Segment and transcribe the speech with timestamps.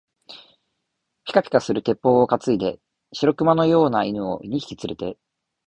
[1.25, 2.79] ぴかぴかする鉄砲をかついで、
[3.13, 5.15] 白熊のような犬を二匹つれて、